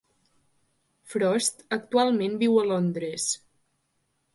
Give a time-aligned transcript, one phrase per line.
[1.15, 3.33] Frost actualment viu a Londres.